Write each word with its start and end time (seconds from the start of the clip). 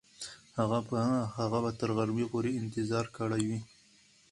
هغه 1.39 1.55
به 1.63 1.71
تر 1.79 1.89
غرمې 1.97 2.25
پورې 2.31 2.49
انتظار 2.61 3.05
کړی 3.17 3.41
وي. 3.49 3.59